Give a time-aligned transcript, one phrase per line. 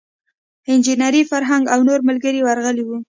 [0.71, 2.97] انجینیر فرهنګ او نور ملګري ورغلي وو.